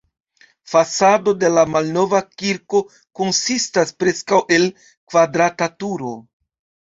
Fasado 0.69 1.33
de 1.43 1.51
la 1.57 1.65
malnova 1.73 2.21
kirko 2.43 2.81
konsistas 3.19 3.93
preskaŭ 4.01 4.41
el 4.57 4.67
kvadrata 4.87 5.69
turo. 5.85 6.17